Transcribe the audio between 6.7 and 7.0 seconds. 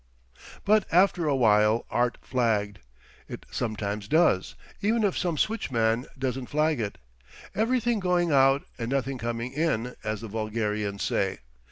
it.